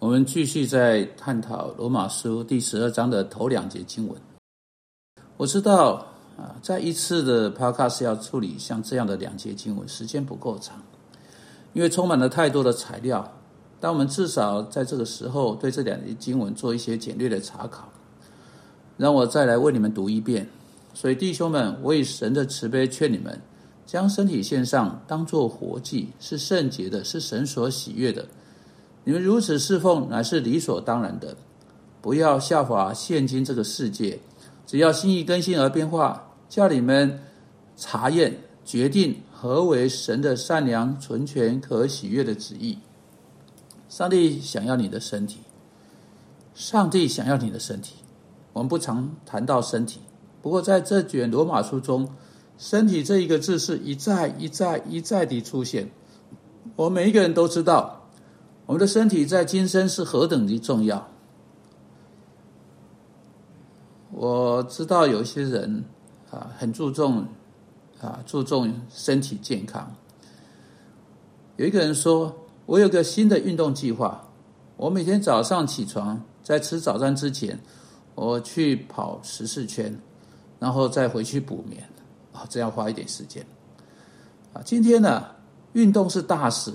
[0.00, 4.16] 我们继续在探讨罗马书第十二章的头两节经文。
[5.36, 6.06] 我知道
[6.38, 10.82] 啊，在一次的 podcast 要处理像这样的两节经文，时间不够长，
[11.74, 13.30] 因为充满了太多的材料。
[13.78, 17.86] 但我们至少在这个时候对这两节经文做一些简略的查考。
[18.96, 20.48] 让我再来为你们读一遍。
[20.94, 23.38] 所以弟兄们，我以神的慈悲劝你们，
[23.84, 28.26] 将身体献上，当作活祭，是圣洁的，是神所喜悦的。
[29.04, 31.36] 你们如此侍奉，乃是理所当然的。
[32.02, 34.18] 不要效法现今这个世界，
[34.66, 37.20] 只要心意更新而变化，叫你们
[37.76, 42.78] 查验、决定何为神的善良、纯全、可喜悦的旨意。
[43.88, 45.40] 上帝想要你的身体，
[46.54, 47.96] 上帝想要你的身体。
[48.52, 50.00] 我们不常谈到身体，
[50.40, 52.08] 不过在这卷罗马书中
[52.56, 55.90] ，“身体”这一个字是一再、一再、一再地出现。
[56.76, 57.99] 我们每一个人都知道，
[58.70, 61.08] 我们的身体在今生是何等的重要。
[64.12, 65.84] 我知道有些人
[66.30, 67.26] 啊，很注重
[68.00, 69.92] 啊，注重身体健康。
[71.56, 72.32] 有一个人说
[72.64, 74.28] ：“我有个新的运动计划，
[74.76, 77.58] 我每天早上起床，在吃早餐之前。”
[78.14, 79.98] 我去跑十四圈，
[80.60, 81.82] 然后再回去补眠，
[82.32, 83.44] 啊，这样花一点时间。
[84.52, 85.24] 啊，今天呢，
[85.72, 86.72] 运动是大事，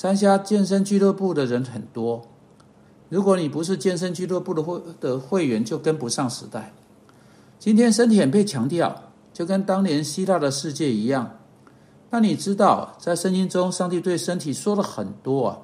[0.00, 2.22] 参加健身俱乐部的人很多。
[3.10, 6.72] 如果你不是健身俱乐部的会的会员，就跟不上时代。
[7.58, 8.98] 今天身体很被强调，
[9.34, 11.30] 就跟当年希腊的世界一样。
[12.08, 15.58] 那你知道，在圣经中，上帝对身体说了很多啊。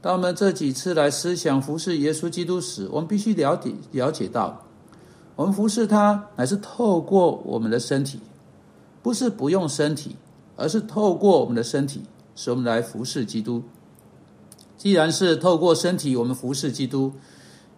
[0.00, 4.58] 当我们这几次来思想服侍耶稣基督时，我们必须了解了解到，
[5.36, 8.20] 我们服侍他乃是透过我们的身体，
[9.02, 10.16] 不是不用身体，
[10.56, 12.00] 而是透过我们的身体，
[12.40, 13.62] 使我们来服侍基督。
[14.78, 17.12] 既然是透过身体我们服侍基督，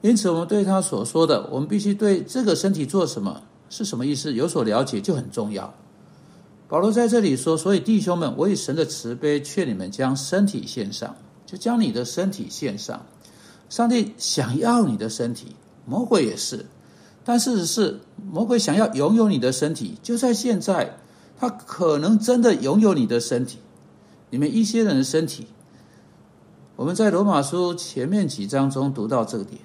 [0.03, 5.75] 因此我们对他所说的，我们必须对这个身体做什么是什么意思有所了解就很重要。
[6.69, 13.05] 保罗在这里说：“所以弟兄们，我以神的慈悲劝你们将身体献上。”就将你的身体献上，
[13.69, 15.55] 上帝想要你的身体，
[15.85, 16.65] 魔鬼也是，
[17.25, 18.01] 但事实是，
[18.33, 20.97] 魔鬼想要拥有你的身体，就在现在，
[21.39, 23.59] 他可能真的拥有你的身体。
[24.33, 25.45] 你们一些人的身体，
[26.75, 29.61] 我们在罗马书前面几章中读到这个点，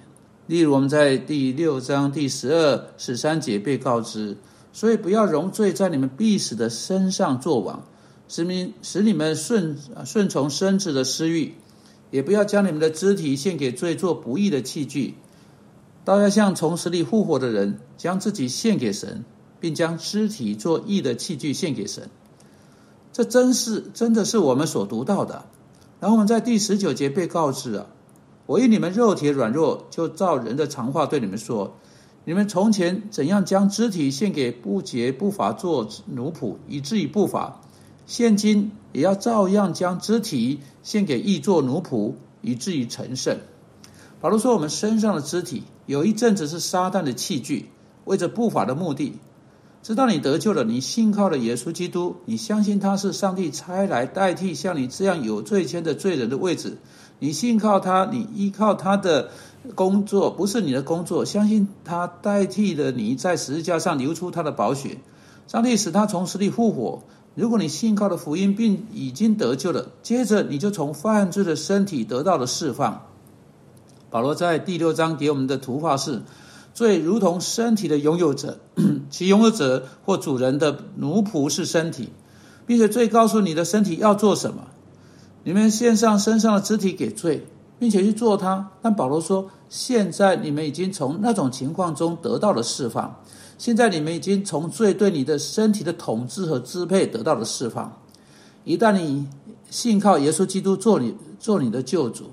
[0.46, 4.36] 例如我们在第六章第十二、十三节被告知，
[4.70, 7.82] 所以不要容罪在你们必死的身上作王，
[8.28, 9.74] 使你使你们顺
[10.04, 11.54] 顺从身子的私欲。
[12.10, 15.14] 也不要将你们的肢体献给罪做不义的器具，
[16.04, 19.24] 倒要像从死里复活的人，将自己献给神，
[19.60, 22.10] 并将肢体做义的器具献给神。
[23.18, 25.44] 这真是真的是我们所读到的。
[25.98, 27.86] 然后我们在第十九节被告知啊，
[28.46, 31.74] 我以你们肉体软弱，就照人的常话对你们说：
[32.24, 37.60] 你们从前怎样将肢体献给不洁不法做奴仆，以至于不法。
[38.06, 43.36] 现今也要照样将肢体献给义作奴仆，以至于成圣。
[44.20, 47.68] 保罗说：“我们身上的肢体有一阵子是撒旦的器具，
[48.04, 49.14] 为着不法的目的。
[49.88, 56.76] 直到你得救了，你信靠了耶稣基督，你相信他是上帝差来代替像你这样有罪愆的罪人的位置。
[57.20, 59.30] 你信靠他，你依靠他的
[59.74, 64.98] 工作，不是你的工作，相信他代替了你在十字架上流出他的宝血。
[65.46, 67.02] 上帝使他从死里复活。”
[67.34, 73.06] 如果你信靠了福音，并已经得救了，接着你就从犯罪的身体得到了释放。
[74.10, 76.20] 保罗在第六章给我们的图画是：
[76.78, 78.60] 罪如同身体的拥有者，
[79.10, 82.10] 其拥有者或主人的奴仆是身体，
[82.68, 84.68] 并且罪告诉你的身体要做什么。
[85.42, 87.44] 你们献上身上的肢体给罪，
[87.80, 88.70] 并且去做它。
[88.80, 93.12] 但保罗说，现在你们已经从那种情况中得到了释放。
[93.58, 97.92] 现在你们已经从罪对你的身体的统治和支配得到了释放。
[98.62, 99.26] 一旦你
[99.68, 102.26] 信靠耶稣基督做你做你的救主，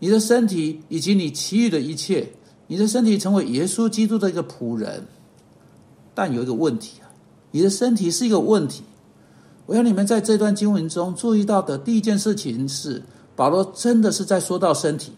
[0.00, 2.32] 你的身体以及你其余的一切，
[2.66, 5.06] 你的身体成为耶稣基督的一个仆人。
[6.14, 7.10] 但有一个问题啊，
[7.50, 8.84] 你的身体是一个问题。
[9.66, 13.02] 我要你们在这段经文中注意到的第一件事情是，
[13.34, 15.12] 保罗真的是在说到身体。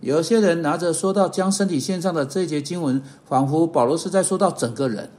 [0.00, 5.10] 有些人拿着说到将身体献上的这一节经文，仿佛保罗是在说到整个人，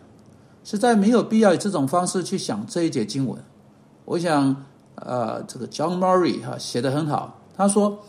[0.64, 3.38] 实在没有必要以这种方式去想这一节经文。
[4.06, 4.66] 我想，
[4.96, 8.00] 呃，这个 John Murray 哈写的很好，他说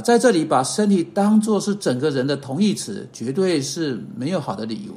[0.00, 4.92] 在这里把身体当作是整个人的同义词，绝对是没有好的理由。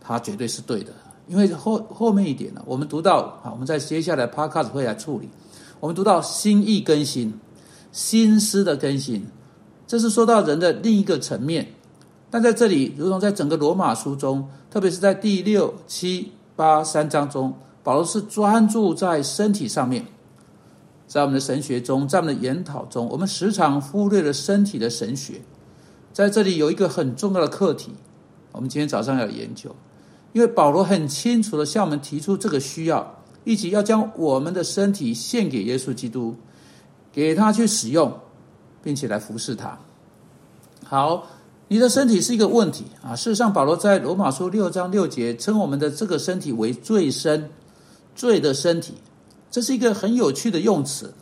[0.00, 0.92] 他绝对是对的，
[1.26, 5.28] 因为后后面一点呢，我们读到啊，我们在接下来 Podcast 会来处理，
[5.80, 7.34] 我们读到心意更新。
[7.90, 9.26] 心思的更新。
[9.86, 11.66] 这是说到人的另一个层面。
[12.30, 20.04] 但在这里，如同在整个罗马书中，特别是在第六、七、八三章中，保罗是专注在身体上面。
[21.08, 25.40] 在我们的神学中，在我们的研讨中，我们时常忽略了身体的神学。
[26.12, 27.92] 在这里有一个很重要的课题，
[28.52, 29.74] 我们今天早上要研究，
[30.34, 36.36] 因为保罗很清楚的向我们提出这个需要，一起要将我们的身体献给耶稣基督，
[37.10, 38.12] 给他去使用，
[38.82, 39.78] 并且来服侍他。
[40.84, 41.26] 好，
[41.68, 43.16] 你的身体是一个问题啊。
[43.16, 47.48] 事实上，保罗在罗马书六章六节称我们的这个身体为罪身，
[48.14, 48.94] 罪的身体。
[49.50, 51.14] 这是一个很有趣的用词，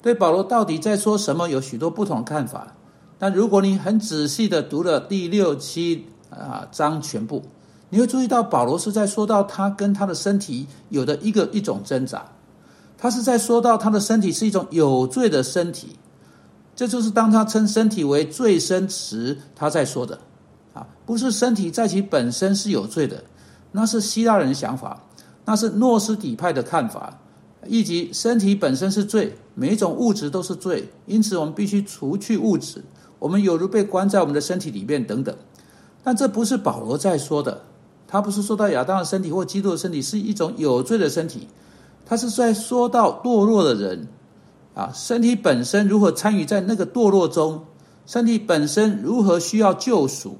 [0.00, 2.74] 对保罗到底在说什么有许多不同看法。
[3.18, 7.42] 但如果你很仔细的读了第六七啊章全部，
[7.90, 12.24] 你会注意到保罗是在说到他跟他的身体有的一个一种挣扎，
[12.98, 15.96] 他是在说到他的身体是一种有罪的身体。
[16.76, 20.18] 这就是当他称身体为罪身时，他在说的
[20.74, 23.22] 啊，不是身体在其本身是有罪的，
[23.70, 25.00] 那是希腊人想法，
[25.44, 27.16] 那是诺斯底派的看法。
[27.66, 32.82] 以及身体本身是罪，每一种物质都是罪，因此我们必须除去物质。
[33.18, 35.34] 我们有如被关在我们的身体里面等等。
[36.02, 37.62] 但这不是保罗在说的，
[38.06, 41.48] 他不是说到亚当的身体或基督的身体是一种有罪的身体，
[42.04, 44.06] 他是在说到堕落的人
[44.74, 47.64] 啊，身体本身如何参与在那个堕落中，
[48.04, 50.36] 身体本身如何需要救赎。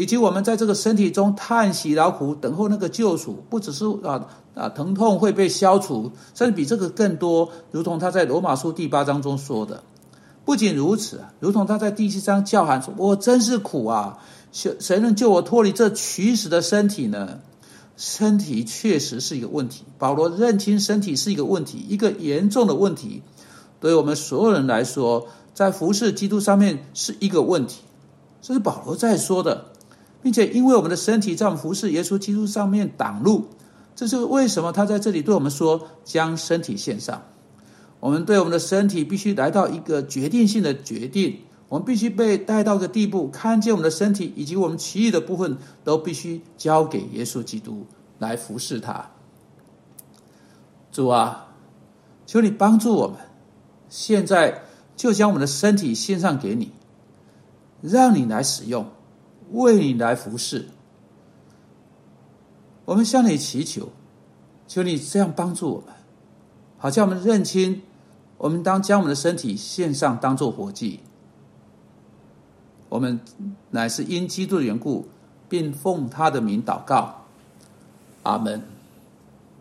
[0.00, 7.50] 以及我们在这个身体中叹息劳苦，等候那个救赎，不只是啊啊疼痛会被消除，甚至比这个更多。
[7.70, 9.82] 如同他在罗马书第八章中说的，
[10.46, 14.18] 不仅如此，如同他在第七章叫喊说：“我真是苦啊！
[14.52, 17.40] 谁谁能救我脱离这取死的身体呢？”
[17.98, 19.84] 身体确实是一个问题。
[19.98, 23.22] 保罗认清身体是一个问题，一个严重的问题，
[23.78, 27.82] 对我们所有人来说，在服侍基督上面是一个问题。
[28.40, 29.66] 这是保罗在说的。
[30.22, 33.46] 并且，因为我们的身体在我们服侍耶稣基督上面挡路，
[33.96, 37.22] 这是为什么他在这里对我们说将身体献上。
[38.00, 41.38] 我们对我们的身体必须来到一个决定性的决定，
[41.68, 47.86] 我们必须被带到个地步，看见我们的身体以及我们其余的部分都必须交给耶稣基督
[48.18, 49.10] 来服侍他。
[50.92, 51.54] 主啊，
[52.26, 53.16] 求你帮助我们，
[53.88, 54.62] 现在
[54.96, 56.72] 就将我们的身体献上给你，
[57.82, 58.86] 让你来使用。
[59.52, 60.68] 为你来服侍，
[62.84, 63.88] 我们向你祈求，
[64.66, 65.94] 求你这样帮助我们，
[66.78, 67.82] 好像我们认清，
[68.38, 71.00] 我们当将我们的身体献上，当做活祭。
[72.88, 73.20] 我们
[73.70, 75.06] 乃是因基督的缘故，
[75.48, 77.24] 并奉他的名祷告，
[78.24, 78.79] 阿门。